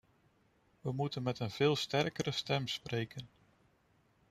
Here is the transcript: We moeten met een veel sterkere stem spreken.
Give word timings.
We 0.81 0.91
moeten 0.93 1.23
met 1.23 1.39
een 1.39 1.51
veel 1.51 1.75
sterkere 1.75 2.31
stem 2.31 2.67
spreken. 2.67 3.29